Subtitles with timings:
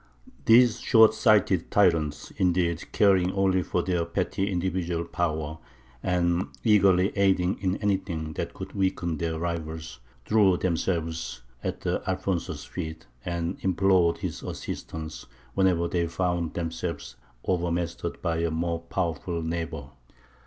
[0.45, 5.59] These short sighted tyrants, indeed, caring only for their petty individual power,
[6.01, 13.05] and eagerly aiding in anything that could weaken their rivals, threw themselves at Alfonso's feet,
[13.25, 17.15] and implored his assistance whenever they found themselves
[17.45, 19.91] overmastered by a more powerful neighbour.